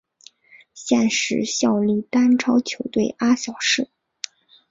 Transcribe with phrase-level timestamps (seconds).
[0.73, 3.87] 现时效力丹超球队阿晓士。